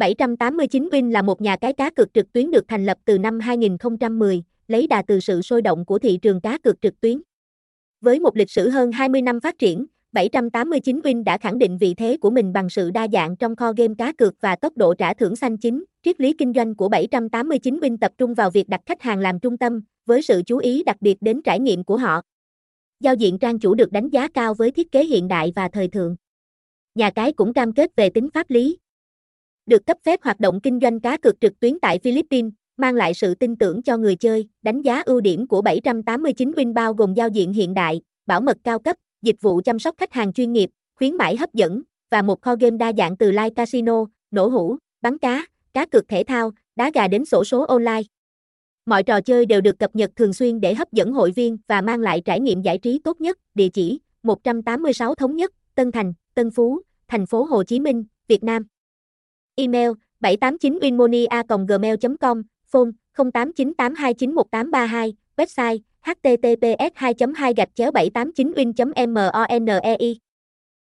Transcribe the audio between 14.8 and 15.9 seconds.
trả thưởng xanh chính.